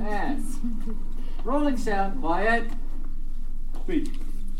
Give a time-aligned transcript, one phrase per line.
[0.00, 0.98] And
[1.44, 2.70] rolling sound, quiet.
[3.82, 4.10] Speed.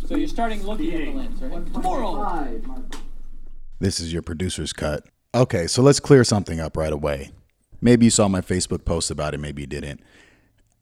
[0.07, 1.73] So you're starting looking at the lens, right?
[1.73, 2.83] Tomorrow.
[3.79, 5.07] This is your producer's cut.
[5.35, 7.31] Okay, so let's clear something up right away.
[7.81, 10.01] Maybe you saw my Facebook post about it, maybe you didn't.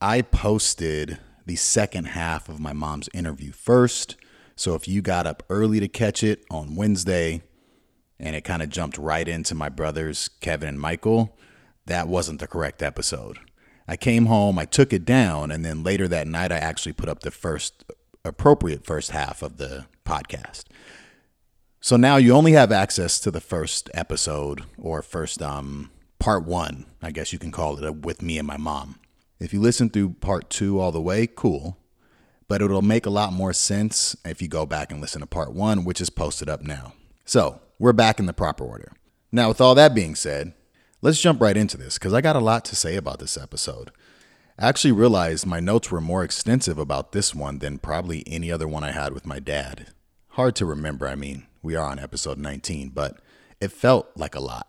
[0.00, 4.16] I posted the second half of my mom's interview first.
[4.56, 7.42] So if you got up early to catch it on Wednesday
[8.18, 11.36] and it kind of jumped right into my brothers, Kevin and Michael,
[11.86, 13.38] that wasn't the correct episode.
[13.88, 17.08] I came home, I took it down, and then later that night, I actually put
[17.08, 17.84] up the first
[18.24, 20.64] appropriate first half of the podcast.
[21.80, 26.84] So now you only have access to the first episode or first um part 1,
[27.00, 28.98] I guess you can call it, with me and my mom.
[29.40, 31.78] If you listen through part 2 all the way, cool.
[32.48, 35.52] But it'll make a lot more sense if you go back and listen to part
[35.52, 36.94] 1, which is posted up now.
[37.24, 38.92] So, we're back in the proper order.
[39.30, 40.54] Now, with all that being said,
[41.00, 43.90] let's jump right into this because I got a lot to say about this episode.
[44.58, 48.66] I actually realized my notes were more extensive about this one than probably any other
[48.66, 49.88] one I had with my dad.
[50.30, 53.18] Hard to remember, I mean, we are on episode 19, but
[53.60, 54.66] it felt like a lot.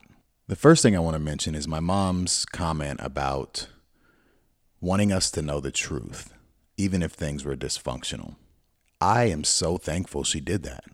[0.48, 3.68] The first thing I want to mention is my mom's comment about
[4.82, 6.34] wanting us to know the truth,
[6.78, 8.36] even if things were dysfunctional.
[9.02, 10.86] I am so thankful she did that.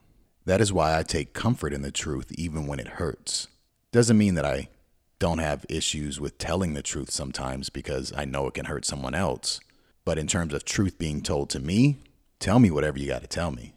[0.46, 3.48] That is why I take comfort in the truth even when it hurts.
[3.92, 4.70] Doesn't mean that I
[5.20, 9.16] don't have issues with telling the truth sometimes because I know it can hurt someone
[9.16, 9.60] else.
[10.04, 12.00] But in terms of truth being told to me,
[12.40, 13.74] tell me whatever you got to tell me.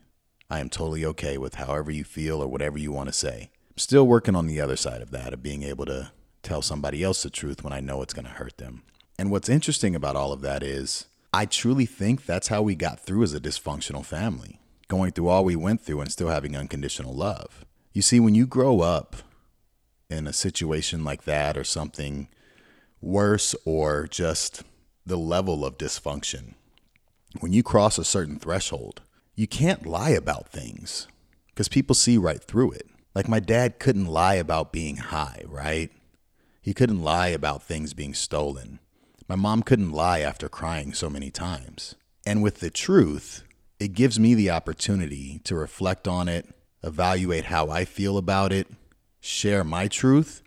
[0.50, 3.50] I am totally okay with however you feel or whatever you want to say.
[3.70, 6.10] I'm still working on the other side of that, of being able to
[6.42, 8.82] tell somebody else the truth when I know it's going to hurt them.
[9.18, 13.00] And what's interesting about all of that is, I truly think that's how we got
[13.00, 17.14] through as a dysfunctional family, going through all we went through and still having unconditional
[17.14, 17.64] love.
[17.92, 19.16] You see, when you grow up
[20.10, 22.28] in a situation like that or something
[23.00, 24.62] worse or just
[25.04, 26.54] the level of dysfunction,
[27.40, 29.02] when you cross a certain threshold,
[29.34, 31.06] you can't lie about things
[31.48, 32.88] because people see right through it.
[33.14, 35.90] Like my dad couldn't lie about being high, right?
[36.60, 38.80] He couldn't lie about things being stolen.
[39.28, 41.94] My mom couldn't lie after crying so many times.
[42.26, 43.44] And with the truth,
[43.78, 46.46] it gives me the opportunity to reflect on it,
[46.82, 48.66] evaluate how I feel about it,
[49.20, 50.42] share my truth,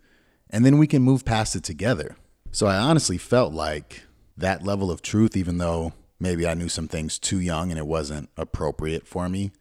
[0.49, 2.15] and then we can move past it together.
[2.51, 4.03] So I honestly felt like
[4.37, 7.87] that level of truth, even though maybe I knew some things too young and it
[7.87, 9.51] wasn't appropriate for me,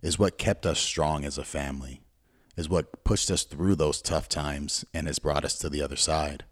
[0.00, 2.00] is what kept us strong as a family,
[2.56, 5.96] is what pushed us through those tough times and has brought us to the other
[5.96, 6.44] side.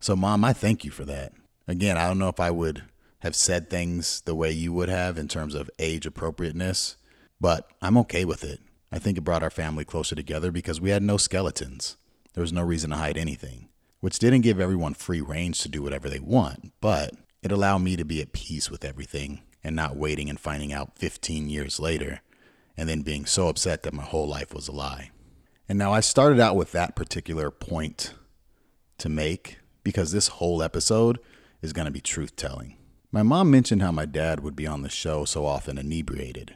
[0.00, 1.32] So, mom, I thank you for that.
[1.66, 2.84] Again, I don't know if I would
[3.20, 6.96] have said things the way you would have in terms of age appropriateness,
[7.40, 8.60] but I'm okay with it.
[8.94, 11.96] I think it brought our family closer together because we had no skeletons.
[12.32, 13.68] There was no reason to hide anything,
[13.98, 17.12] which didn't give everyone free range to do whatever they want, but
[17.42, 20.96] it allowed me to be at peace with everything and not waiting and finding out
[20.96, 22.20] 15 years later
[22.76, 25.10] and then being so upset that my whole life was a lie.
[25.68, 28.14] And now I started out with that particular point
[28.98, 31.18] to make because this whole episode
[31.62, 32.76] is going to be truth telling.
[33.10, 36.54] My mom mentioned how my dad would be on the show so often inebriated.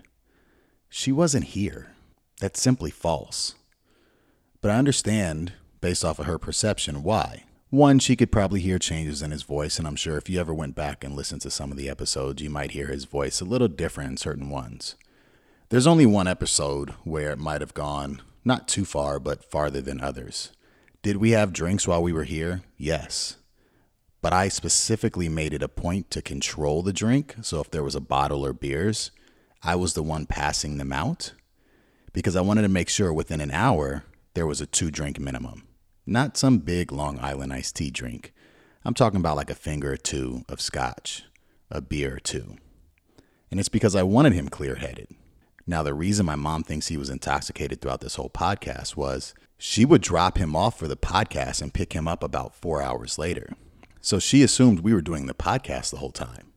[0.89, 1.97] She wasn't here.
[2.41, 3.55] That's simply false.
[4.61, 7.45] But I understand, based off of her perception, why.
[7.71, 10.55] One, she could probably hear changes in his voice, and I'm sure if you ever
[10.55, 13.45] went back and listened to some of the episodes, you might hear his voice a
[13.45, 14.95] little different in certain ones.
[15.69, 20.01] There's only one episode where it might have gone not too far, but farther than
[20.01, 20.53] others.
[21.03, 22.63] Did we have drinks while we were here?
[22.77, 23.37] Yes.
[24.23, 27.37] But I specifically made it a point to control the drink.
[27.43, 29.11] So if there was a bottle or beers,
[29.63, 31.33] I was the one passing them out
[32.13, 34.05] because I wanted to make sure within an hour
[34.35, 35.65] there was a two drink minimum.
[36.07, 38.33] Not some big Long Island iced tea drink.
[38.85, 41.25] I'm talking about like a finger or two of scotch,
[41.71, 42.57] a beer or two.
[43.51, 45.09] And it's because I wanted him clear headed.
[45.67, 49.85] Now, the reason my mom thinks he was intoxicated throughout this whole podcast was she
[49.85, 53.53] would drop him off for the podcast and pick him up about four hours later.
[54.01, 56.53] So she assumed we were doing the podcast the whole time.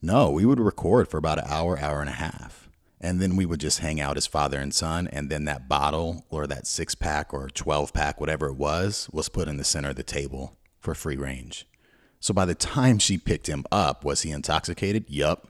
[0.00, 2.67] No, we would record for about an hour, hour and a half.
[3.00, 5.08] And then we would just hang out as father and son.
[5.08, 9.28] And then that bottle or that six pack or 12 pack, whatever it was, was
[9.28, 11.66] put in the center of the table for free range.
[12.20, 15.04] So by the time she picked him up, was he intoxicated?
[15.08, 15.48] Yup.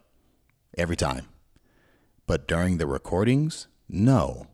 [0.76, 1.26] Every time.
[2.26, 4.48] But during the recordings, no.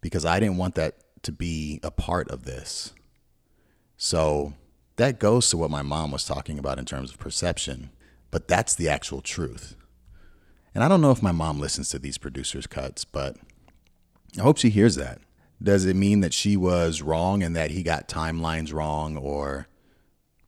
[0.00, 2.94] Because I didn't want that to be a part of this.
[3.98, 4.54] So
[4.96, 7.90] that goes to what my mom was talking about in terms of perception,
[8.30, 9.76] but that's the actual truth.
[10.74, 13.36] And I don't know if my mom listens to these producers' cuts, but
[14.38, 15.20] I hope she hears that.
[15.62, 19.66] Does it mean that she was wrong and that he got timelines wrong or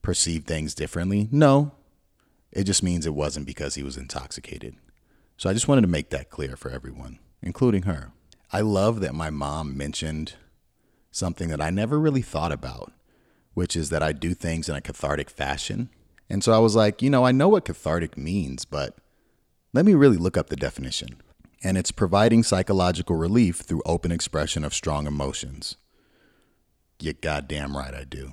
[0.02, 1.28] perceived things differently?
[1.32, 1.72] No,
[2.52, 4.76] It just means it wasn't because he was intoxicated.
[5.36, 8.12] So I just wanted to make that clear for everyone, including her.
[8.52, 10.34] I love that my mom mentioned
[11.12, 12.92] something that I never really thought about,
[13.54, 15.90] which is that I do things in a cathartic fashion.
[16.28, 18.96] And so I was like, you know, I know what cathartic means, but
[19.72, 21.20] let me really look up the definition.
[21.62, 25.76] And it's providing psychological relief through open expression of strong emotions.
[26.98, 28.32] You goddamn right I do.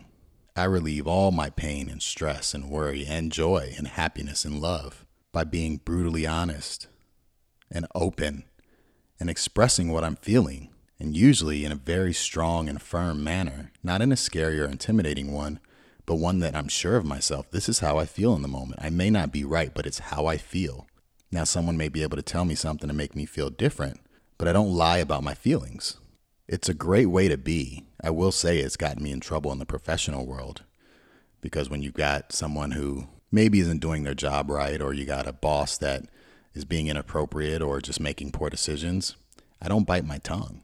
[0.56, 5.06] I relieve all my pain and stress and worry and joy and happiness and love
[5.31, 6.88] by being brutally honest
[7.69, 8.45] and open
[9.19, 10.69] and expressing what I'm feeling,
[11.00, 15.31] and usually in a very strong and firm manner, not in a scary or intimidating
[15.31, 15.60] one,
[16.07, 17.51] but one that I'm sure of myself.
[17.51, 18.81] This is how I feel in the moment.
[18.81, 20.87] I may not be right, but it's how I feel.
[21.31, 24.00] Now, someone may be able to tell me something to make me feel different,
[24.38, 25.97] but I don't lie about my feelings.
[26.47, 27.85] It's a great way to be.
[28.01, 30.63] I will say it's gotten me in trouble in the professional world
[31.41, 35.27] because when you've got someone who maybe isn't doing their job right, or you got
[35.27, 36.06] a boss that
[36.53, 39.15] is being inappropriate or just making poor decisions,
[39.62, 40.62] I don't bite my tongue.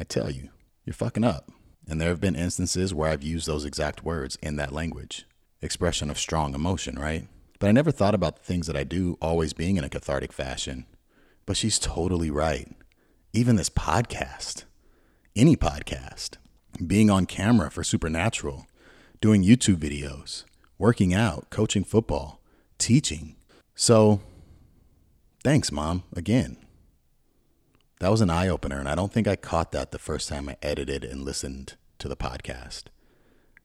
[0.00, 0.48] I tell you,
[0.84, 1.50] you're fucking up.
[1.88, 5.26] And there have been instances where I've used those exact words in that language
[5.62, 7.28] expression of strong emotion, right?
[7.58, 10.32] But I never thought about the things that I do always being in a cathartic
[10.32, 10.86] fashion.
[11.46, 12.68] But she's totally right.
[13.32, 14.64] Even this podcast,
[15.34, 16.36] any podcast,
[16.86, 18.66] being on camera for Supernatural,
[19.20, 20.44] doing YouTube videos,
[20.78, 22.40] working out, coaching football,
[22.78, 23.36] teaching.
[23.74, 24.20] So,
[25.42, 26.58] thanks, Mom, again.
[28.00, 30.48] That was an eye opener, and I don't think I caught that the first time
[30.48, 32.84] I edited and listened to the podcast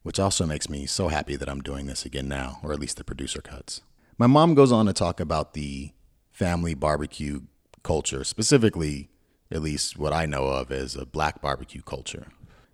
[0.03, 2.97] which also makes me so happy that I'm doing this again now, or at least
[2.97, 3.81] the producer cuts.
[4.17, 5.91] My mom goes on to talk about the
[6.31, 7.41] family barbecue
[7.83, 9.09] culture, specifically,
[9.51, 12.27] at least what I know of as a black barbecue culture,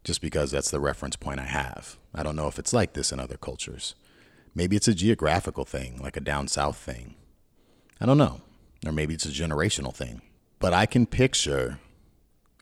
[0.04, 1.98] just because that's the reference point I have.
[2.14, 3.96] I don't know if it's like this in other cultures.
[4.54, 7.16] Maybe it's a geographical thing, like a down south thing.
[8.00, 8.42] I don't know.
[8.86, 10.22] Or maybe it's a generational thing.
[10.60, 11.80] But I can picture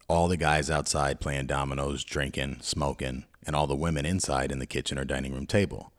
[0.07, 4.65] all the guys outside playing dominoes, drinking, smoking, and all the women inside in the
[4.65, 5.91] kitchen or dining room table.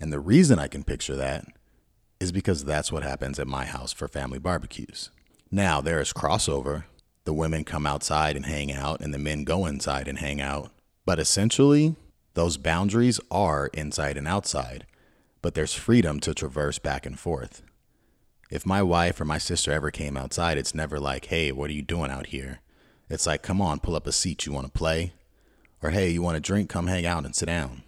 [0.00, 1.46] And the reason I can picture that
[2.20, 5.10] is because that's what happens at my house for family barbecues.
[5.50, 6.84] Now, there is crossover.
[7.24, 10.70] The women come outside and hang out, and the men go inside and hang out.
[11.04, 11.96] But essentially,
[12.34, 14.86] those boundaries are inside and outside,
[15.42, 17.62] but there's freedom to traverse back and forth.
[18.50, 21.74] If my wife or my sister ever came outside, it's never like, hey, what are
[21.74, 22.60] you doing out here?
[23.10, 24.46] It's like, come on, pull up a seat.
[24.46, 25.12] You want to play?
[25.82, 26.68] Or hey, you want a drink?
[26.68, 27.82] Come hang out and sit down.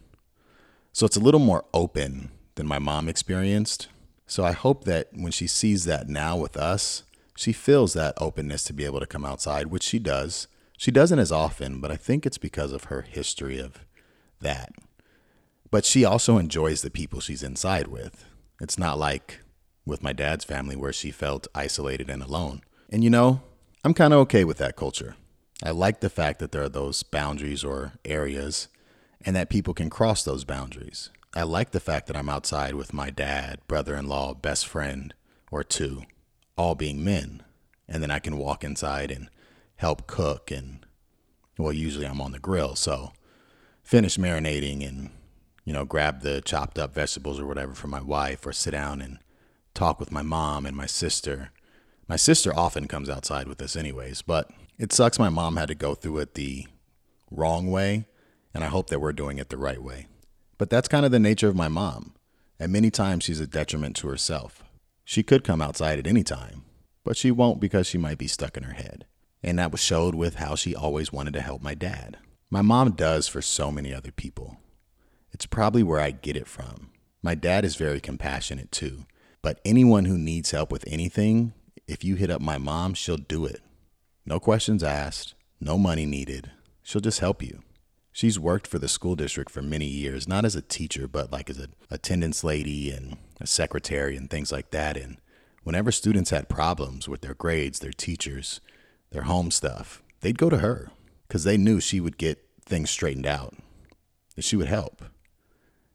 [0.92, 3.88] So it's a little more open than my mom experienced.
[4.26, 7.02] So I hope that when she sees that now with us,
[7.36, 10.46] she feels that openness to be able to come outside, which she does.
[10.76, 13.84] She doesn't as often, but I think it's because of her history of
[14.40, 14.72] that.
[15.70, 18.24] But she also enjoys the people she's inside with.
[18.60, 19.40] It's not like
[19.86, 22.62] with my dad's family where she felt isolated and alone.
[22.88, 23.42] And you know,
[23.84, 25.16] I'm kind of okay with that culture.
[25.62, 28.68] I like the fact that there are those boundaries or areas
[29.24, 31.10] and that people can cross those boundaries.
[31.34, 35.14] I like the fact that I'm outside with my dad, brother in law, best friend,
[35.50, 36.02] or two,
[36.56, 37.42] all being men.
[37.88, 39.28] And then I can walk inside and
[39.76, 40.50] help cook.
[40.50, 40.86] And,
[41.58, 42.74] well, usually I'm on the grill.
[42.74, 43.12] So
[43.82, 45.10] finish marinating and,
[45.64, 49.02] you know, grab the chopped up vegetables or whatever for my wife or sit down
[49.02, 49.18] and
[49.74, 51.50] talk with my mom and my sister
[52.10, 55.74] my sister often comes outside with us, anyways, but it sucks my mom had to
[55.74, 56.66] go through it the
[57.30, 58.06] wrong way,
[58.54, 60.06] and I hope that we're doing it the right way.
[60.56, 62.14] But that's kind of the nature of my mom,
[62.58, 64.64] and many times she's a detriment to herself.
[65.04, 66.64] She could come outside at any time,
[67.04, 69.04] but she won't because she might be stuck in her head.
[69.42, 72.16] And that was showed with how she always wanted to help my dad.
[72.48, 74.56] My mom does for so many other people.
[75.30, 76.90] It's probably where I get it from.
[77.22, 79.04] My dad is very compassionate too,
[79.42, 81.52] but anyone who needs help with anything,
[81.86, 83.60] if you hit up my mom, she'll do it.
[84.26, 86.50] No questions asked, no money needed.
[86.82, 87.62] She'll just help you.
[88.12, 91.48] She's worked for the school district for many years, not as a teacher, but like
[91.48, 94.96] as an attendance lady and a secretary and things like that.
[94.96, 95.18] And
[95.62, 98.60] whenever students had problems with their grades, their teachers,
[99.10, 100.90] their home stuff, they'd go to her
[101.28, 103.54] because they knew she would get things straightened out,
[104.34, 105.04] that she would help.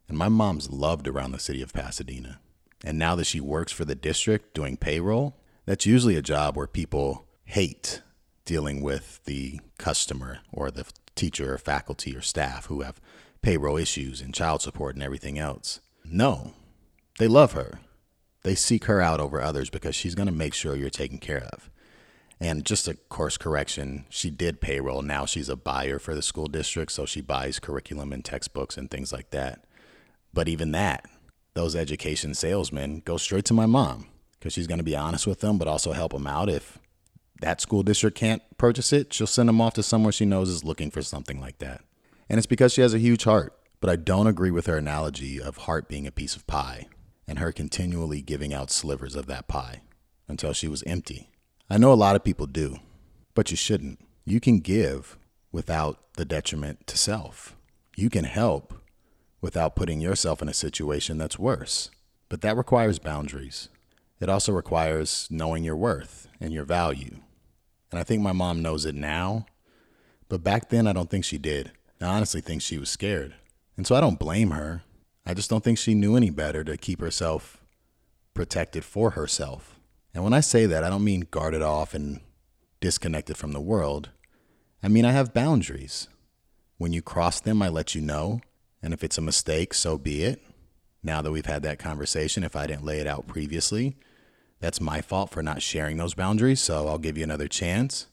[0.07, 2.39] And my mom's loved around the city of Pasadena.
[2.83, 6.67] And now that she works for the district doing payroll, that's usually a job where
[6.67, 8.01] people hate
[8.45, 10.85] dealing with the customer or the
[11.15, 13.01] teacher or faculty or staff who have
[13.41, 15.79] payroll issues and child support and everything else.
[16.03, 16.53] No,
[17.19, 17.79] they love her.
[18.43, 21.43] They seek her out over others because she's going to make sure you're taken care
[21.51, 21.69] of.
[22.39, 25.01] And just a course correction, she did payroll.
[25.01, 28.91] Now she's a buyer for the school district, so she buys curriculum and textbooks and
[28.91, 29.65] things like that.
[30.33, 31.05] But even that,
[31.53, 35.39] those education salesmen go straight to my mom because she's going to be honest with
[35.39, 36.49] them, but also help them out.
[36.49, 36.77] If
[37.41, 40.63] that school district can't purchase it, she'll send them off to somewhere she knows is
[40.63, 41.81] looking for something like that.
[42.29, 43.53] And it's because she has a huge heart.
[43.81, 46.87] But I don't agree with her analogy of heart being a piece of pie
[47.27, 49.81] and her continually giving out slivers of that pie
[50.27, 51.29] until she was empty.
[51.69, 52.77] I know a lot of people do,
[53.33, 53.99] but you shouldn't.
[54.23, 55.17] You can give
[55.51, 57.55] without the detriment to self.
[57.95, 58.73] You can help
[59.41, 61.91] without putting yourself in a situation that's worse.
[62.27, 63.69] But that requires boundaries.
[64.19, 67.17] It also requires knowing your worth and your value.
[67.91, 69.45] And I think my mom knows it now,
[70.27, 71.71] but back then I don't think she did.
[72.01, 73.35] I honestly think she was scared.
[73.77, 74.83] And so I don't blame her.
[75.25, 77.61] I just don't think she knew any better to keep herself
[78.33, 79.79] protected for herself.
[80.13, 82.21] And when I say that, I don't mean guarded off and
[82.79, 84.09] disconnected from the world.
[84.83, 86.07] I mean, I have boundaries.
[86.77, 88.41] When you cross them, I let you know.
[88.81, 90.41] And if it's a mistake, so be it.
[91.01, 93.95] Now that we've had that conversation, if I didn't lay it out previously,
[94.65, 96.59] that's my fault for not sharing those boundaries.
[96.59, 98.07] So I'll give you another chance.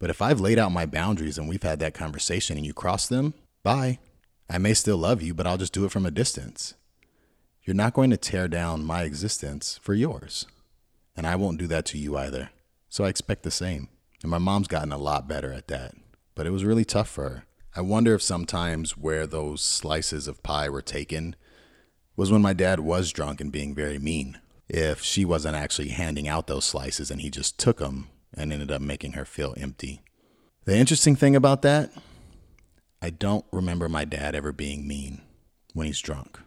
[0.00, 3.06] But if I've laid out my boundaries and we've had that conversation and you cross
[3.06, 3.32] them,
[3.62, 4.00] bye.
[4.50, 6.74] I may still love you, but I'll just do it from a distance.
[7.62, 10.46] You're not going to tear down my existence for yours.
[11.16, 12.50] And I won't do that to you either.
[12.88, 13.88] So I expect the same.
[14.22, 15.94] And my mom's gotten a lot better at that.
[16.34, 17.44] But it was really tough for her.
[17.76, 21.36] I wonder if sometimes where those slices of pie were taken
[22.16, 24.40] was when my dad was drunk and being very mean.
[24.68, 28.70] If she wasn't actually handing out those slices and he just took them and ended
[28.70, 30.02] up making her feel empty.
[30.64, 31.90] The interesting thing about that
[33.00, 35.22] I don't remember my dad ever being mean
[35.72, 36.38] when he's drunk.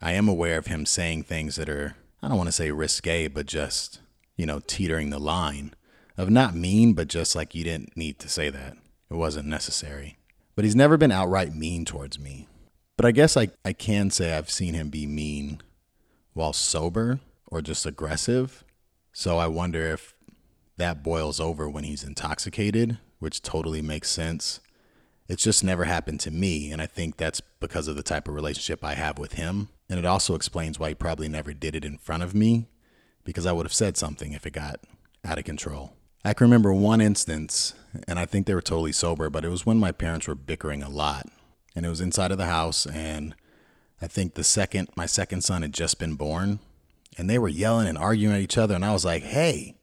[0.00, 3.26] I am aware of him saying things that are, I don't want to say risque,
[3.28, 4.00] but just,
[4.36, 5.74] you know, teetering the line
[6.16, 8.76] of not mean, but just like you didn't need to say that.
[9.10, 10.16] It wasn't necessary.
[10.54, 12.46] But he's never been outright mean towards me.
[12.96, 15.60] But I guess I, I can say I've seen him be mean
[16.32, 17.20] while sober
[17.56, 18.64] or just aggressive.
[19.12, 20.14] So I wonder if
[20.76, 24.60] that boils over when he's intoxicated, which totally makes sense
[25.28, 26.70] it's just never happened to me.
[26.70, 29.68] And I think that's because of the type of relationship I have with him.
[29.88, 32.68] And it also explains why he probably never did it in front of me,
[33.24, 34.80] because I would have said something if it got
[35.24, 35.94] out of control.
[36.24, 37.74] I can remember one instance,
[38.08, 40.82] and I think they were totally sober, but it was when my parents were bickering
[40.82, 41.26] a lot.
[41.74, 43.34] And it was inside of the house, and
[44.02, 46.58] I think the second, my second son had just been born,
[47.16, 48.74] and they were yelling and arguing at each other.
[48.74, 49.76] And I was like, hey.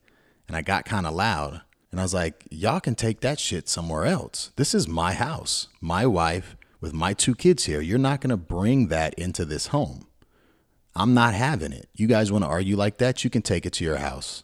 [0.48, 1.62] And I got kind of loud.
[1.92, 4.52] And I was like, y'all can take that shit somewhere else.
[4.56, 7.82] This is my house, my wife, with my two kids here.
[7.82, 10.08] You're not going to bring that into this home.
[10.96, 11.90] I'm not having it.
[11.94, 13.24] You guys want to argue like that?
[13.24, 14.44] You can take it to your house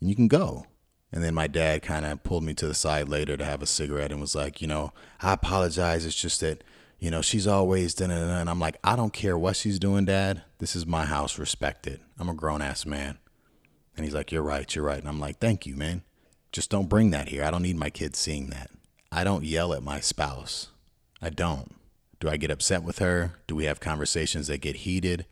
[0.00, 0.66] and you can go.
[1.12, 3.66] And then my dad kind of pulled me to the side later to have a
[3.66, 6.04] cigarette and was like, you know, I apologize.
[6.04, 6.64] It's just that,
[7.04, 8.10] you know, she's always it.
[8.10, 10.40] And I'm like, I don't care what she's doing, dad.
[10.56, 11.38] This is my house.
[11.38, 12.00] Respect it.
[12.18, 13.18] I'm a grown ass man.
[13.94, 14.74] And he's like, you're right.
[14.74, 15.00] You're right.
[15.00, 16.02] And I'm like, thank you, man.
[16.50, 17.44] Just don't bring that here.
[17.44, 18.70] I don't need my kids seeing that.
[19.12, 20.68] I don't yell at my spouse.
[21.20, 21.74] I don't.
[22.20, 23.34] Do I get upset with her?
[23.46, 25.26] Do we have conversations that get heated?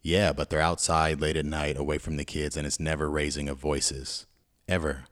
[0.00, 3.50] Yeah, but they're outside late at night away from the kids and it's never raising
[3.50, 4.24] of voices.
[4.66, 5.04] Ever.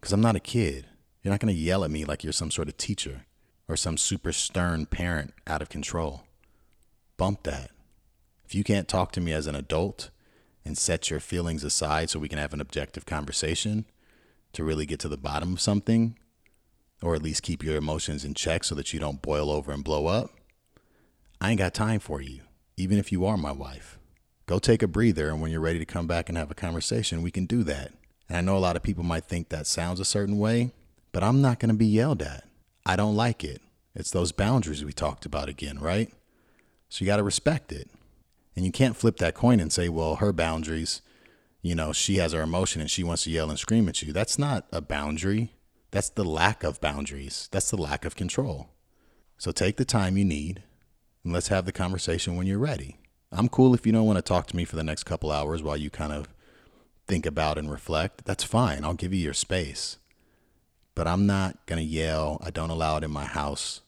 [0.00, 0.86] Because I'm not a kid.
[1.22, 3.26] You're not going to yell at me like you're some sort of teacher
[3.70, 6.24] or some super stern parent out of control.
[7.16, 7.70] Bump that.
[8.44, 10.10] If you can't talk to me as an adult
[10.64, 13.84] and set your feelings aside so we can have an objective conversation,
[14.52, 16.18] to really get to the bottom of something,
[17.00, 19.84] or at least keep your emotions in check so that you don't boil over and
[19.84, 20.32] blow up,
[21.40, 22.40] I ain't got time for you,
[22.76, 24.00] even if you are my wife.
[24.46, 27.22] Go take a breather, and when you're ready to come back and have a conversation,
[27.22, 27.92] we can do that.
[28.28, 30.72] And I know a lot of people might think that sounds a certain way,
[31.12, 32.49] but I'm not going to be yelled at.
[32.90, 33.62] I don't like it.
[33.94, 36.12] It's those boundaries we talked about again, right?
[36.88, 37.88] So you got to respect it.
[38.56, 41.02] And you can't flip that coin and say, well, her boundaries
[41.62, 44.12] you know, she has her emotion and she wants to yell and scream at you.
[44.12, 45.52] That's not a boundary.
[45.90, 47.48] That's the lack of boundaries.
[47.52, 48.70] That's the lack of control.
[49.36, 50.62] So take the time you need
[51.24, 52.98] and let's have the conversation when you're ready.
[53.32, 55.62] I'm cool if you don't want to talk to me for the next couple hours
[55.62, 56.28] while you kind of
[57.06, 58.24] think about and reflect.
[58.24, 58.84] That's fine.
[58.84, 59.98] I'll give you your space.
[61.00, 62.38] But I'm not going to yell.
[62.44, 63.80] I don't allow it in my house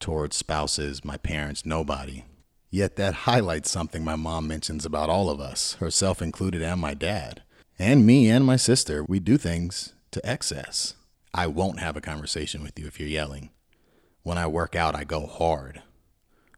[0.00, 2.24] towards spouses, my parents, nobody.
[2.70, 6.92] Yet that highlights something my mom mentions about all of us, herself included, and my
[6.92, 7.44] dad.
[7.78, 9.04] And me and my sister.
[9.04, 10.94] We do things to excess.
[11.32, 13.50] I won't have a conversation with you if you're yelling.
[14.24, 15.82] When I work out, I go hard.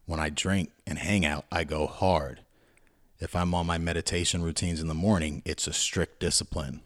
[0.07, 2.39] When I drink and hang out, I go hard.
[3.19, 6.81] If I'm on my meditation routines in the morning, it's a strict discipline.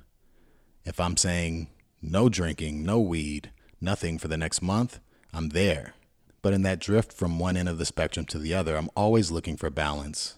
[0.83, 1.69] If I'm saying
[2.01, 3.51] no drinking, no weed,
[3.81, 4.99] nothing for the next month,
[5.33, 5.93] I'm there.
[6.41, 9.31] But in that drift from one end of the spectrum to the other, I'm always
[9.31, 10.35] looking for balance.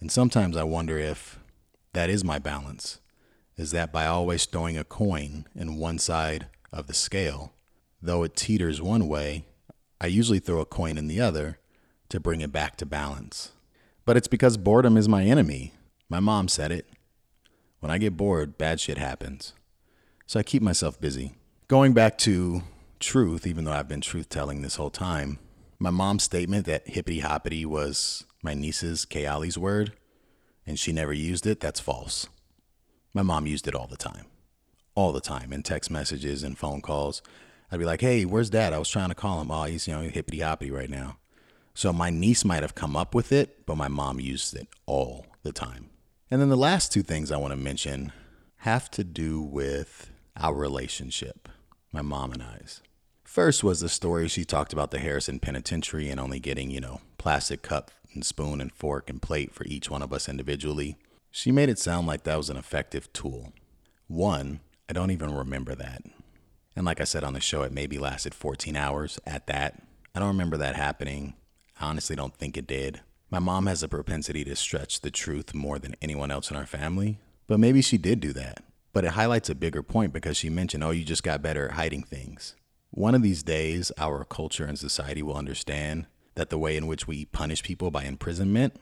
[0.00, 1.38] And sometimes I wonder if
[1.92, 3.00] that is my balance.
[3.56, 7.54] Is that by always throwing a coin in one side of the scale,
[8.02, 9.46] though it teeters one way,
[10.00, 11.58] I usually throw a coin in the other
[12.10, 13.52] to bring it back to balance.
[14.04, 15.72] But it's because boredom is my enemy.
[16.08, 16.86] My mom said it.
[17.80, 19.54] When I get bored, bad shit happens.
[20.26, 21.34] So I keep myself busy.
[21.68, 22.62] Going back to
[22.98, 25.38] truth, even though I've been truth telling this whole time,
[25.78, 29.92] my mom's statement that hippity hoppity was my niece's Kayali's word
[30.66, 32.26] and she never used it, that's false.
[33.14, 34.26] My mom used it all the time.
[34.96, 37.22] All the time in text messages and phone calls.
[37.70, 38.72] I'd be like, hey, where's dad?
[38.72, 39.50] I was trying to call him.
[39.52, 41.18] Oh, he's, you know, hippity hoppity right now.
[41.74, 45.26] So my niece might have come up with it, but my mom used it all
[45.44, 45.90] the time.
[46.30, 48.12] And then the last two things I want to mention
[48.58, 51.48] have to do with our relationship,
[51.92, 52.82] my mom and I's.
[53.24, 57.00] First was the story she talked about the Harrison Penitentiary and only getting, you know,
[57.18, 60.96] plastic cup and spoon and fork and plate for each one of us individually.
[61.30, 63.52] She made it sound like that was an effective tool.
[64.06, 66.02] One, I don't even remember that.
[66.74, 69.82] And like I said on the show, it maybe lasted 14 hours at that.
[70.14, 71.34] I don't remember that happening.
[71.80, 73.00] I honestly don't think it did.
[73.30, 76.66] My mom has a propensity to stretch the truth more than anyone else in our
[76.66, 78.62] family, but maybe she did do that.
[78.96, 81.72] But it highlights a bigger point because she mentioned, oh, you just got better at
[81.72, 82.56] hiding things.
[82.88, 87.06] One of these days, our culture and society will understand that the way in which
[87.06, 88.74] we punish people by imprisonment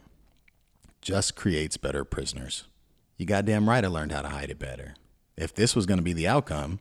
[1.00, 2.62] just creates better prisoners.
[3.16, 4.94] You goddamn right I learned how to hide it better.
[5.36, 6.78] If this was going to be the outcome,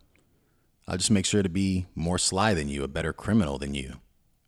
[0.87, 3.95] I'll just make sure to be more sly than you, a better criminal than you,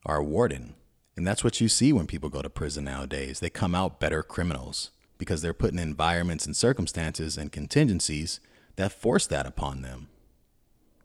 [0.05, 0.75] or a warden.
[1.17, 3.39] And that's what you see when people go to prison nowadays.
[3.39, 8.39] They come out better criminals because they're put in environments and circumstances and contingencies
[8.75, 10.07] that force that upon them.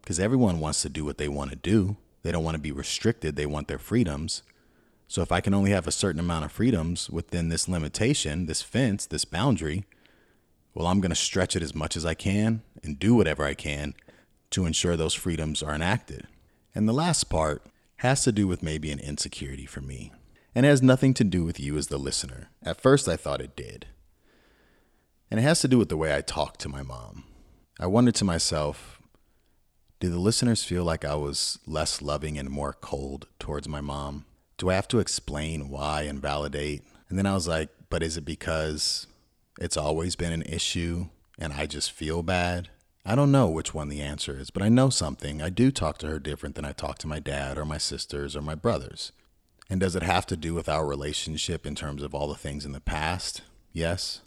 [0.01, 1.97] Because everyone wants to do what they want to do.
[2.23, 4.43] They don't want to be restricted, they want their freedoms.
[5.07, 8.61] So if I can only have a certain amount of freedoms within this limitation, this
[8.61, 9.85] fence, this boundary,
[10.73, 13.53] well, I'm going to stretch it as much as I can and do whatever I
[13.53, 13.93] can
[14.51, 16.27] to ensure those freedoms are enacted.
[16.73, 17.65] And the last part
[17.97, 20.11] has to do with maybe an insecurity for me
[20.55, 22.49] and has nothing to do with you as the listener.
[22.63, 23.87] At first, I thought it did.
[25.29, 27.25] And it has to do with the way I talk to my mom.
[27.81, 29.01] I wondered to myself,
[29.99, 34.25] do the listeners feel like I was less loving and more cold towards my mom?
[34.61, 36.83] do I have to explain why and validate?
[37.09, 39.07] And then I was like, but is it because
[39.59, 41.07] it's always been an issue
[41.39, 42.69] and I just feel bad?
[43.03, 45.41] I don't know which one the answer is, but I know something.
[45.41, 48.35] I do talk to her different than I talk to my dad or my sisters
[48.35, 49.13] or my brothers.
[49.67, 52.63] And does it have to do with our relationship in terms of all the things
[52.63, 53.41] in the past?
[53.73, 54.21] Yes.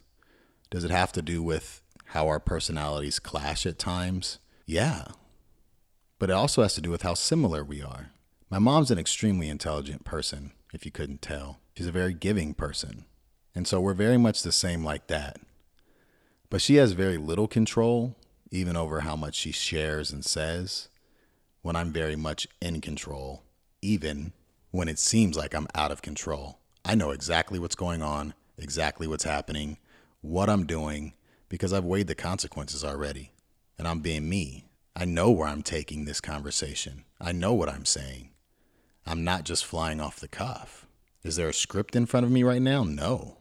[0.68, 4.38] Does it have to do with how our personalities clash at times?
[4.66, 5.06] Yeah.
[6.18, 8.10] But it also has to do with how similar we are.
[8.50, 11.58] My mom's an extremely intelligent person, if you couldn't tell.
[11.76, 13.04] She's a very giving person.
[13.54, 15.38] And so we're very much the same like that.
[16.50, 18.16] But she has very little control,
[18.50, 20.88] even over how much she shares and says,
[21.62, 23.42] when I'm very much in control,
[23.82, 24.32] even
[24.70, 26.58] when it seems like I'm out of control.
[26.84, 29.78] I know exactly what's going on, exactly what's happening,
[30.20, 31.14] what I'm doing,
[31.54, 33.30] because I've weighed the consequences already.
[33.78, 34.66] And I'm being me.
[34.96, 37.04] I know where I'm taking this conversation.
[37.20, 38.30] I know what I'm saying.
[39.06, 40.84] I'm not just flying off the cuff.
[41.22, 42.82] Is there a script in front of me right now?
[42.82, 43.36] No.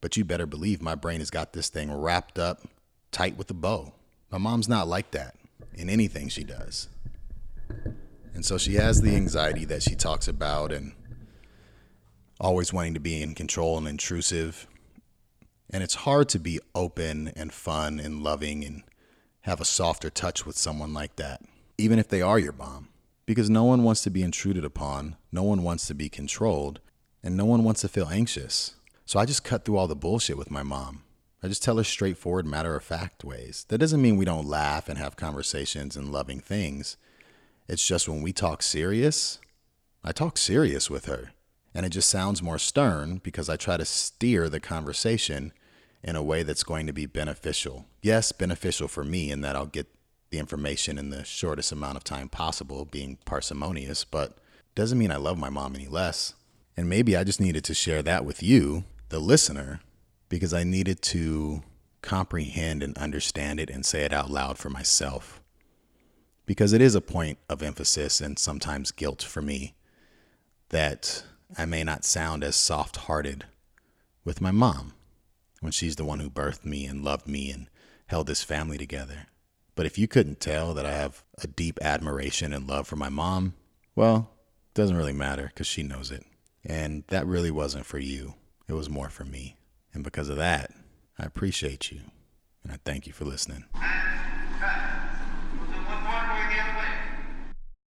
[0.00, 2.60] But you better believe my brain has got this thing wrapped up
[3.10, 3.92] tight with a bow.
[4.30, 5.34] My mom's not like that
[5.74, 6.86] in anything she does.
[8.34, 10.92] And so she has the anxiety that she talks about and
[12.38, 14.68] always wanting to be in control and intrusive.
[15.70, 18.82] And it's hard to be open and fun and loving and
[19.42, 21.42] have a softer touch with someone like that,
[21.76, 22.88] even if they are your mom
[23.28, 26.80] because no one wants to be intruded upon, no one wants to be controlled,
[27.22, 28.76] and no one wants to feel anxious.
[29.04, 31.02] So I just cut through all the bullshit with my mom.
[31.42, 33.66] I just tell her straightforward, matter of fact ways.
[33.68, 36.96] That doesn't mean we don't laugh and have conversations and loving things.
[37.68, 39.40] It's just when we talk serious,
[40.02, 41.32] I talk serious with her.
[41.74, 45.52] And it just sounds more stern because I try to steer the conversation
[46.02, 47.86] in a way that's going to be beneficial.
[48.02, 49.86] Yes, beneficial for me in that I'll get
[50.30, 54.38] the information in the shortest amount of time possible, being parsimonious, but
[54.74, 56.34] doesn't mean I love my mom any less.
[56.76, 59.80] And maybe I just needed to share that with you, the listener,
[60.28, 61.62] because I needed to
[62.02, 65.42] comprehend and understand it and say it out loud for myself.
[66.46, 69.74] Because it is a point of emphasis and sometimes guilt for me
[70.68, 71.24] that
[71.56, 73.46] I may not sound as soft hearted
[74.24, 74.92] with my mom
[75.60, 77.68] when she's the one who birthed me and loved me and
[78.06, 79.26] held this family together.
[79.74, 83.08] But if you couldn't tell that I have a deep admiration and love for my
[83.08, 83.54] mom,
[83.94, 84.30] well,
[84.70, 86.24] it doesn't really matter because she knows it.
[86.64, 88.34] And that really wasn't for you,
[88.66, 89.56] it was more for me.
[89.94, 90.72] And because of that,
[91.18, 92.00] I appreciate you.
[92.62, 93.64] And I thank you for listening.